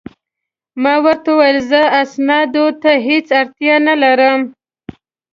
ما 0.83 0.93
ورته 1.05 1.29
وویل: 1.33 1.57
زه 1.71 1.81
اسنادو 2.01 2.65
ته 2.81 2.91
هیڅ 3.07 3.27
اړتیا 3.39 3.75
نه 3.87 3.95
لرم. 4.03 4.39